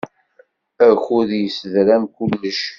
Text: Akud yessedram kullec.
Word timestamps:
Akud 0.87 1.29
yessedram 1.41 2.03
kullec. 2.15 2.61